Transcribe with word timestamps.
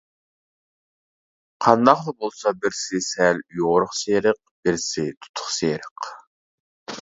قانداقلا 1.65 2.13
بولسا 2.23 2.53
بىرسى 2.63 3.01
سەل 3.09 3.43
يورۇق 3.59 3.93
سېرىق 3.99 4.41
بىرسى 4.69 5.07
تۇتۇق 5.27 5.53
سېرىق. 5.59 6.11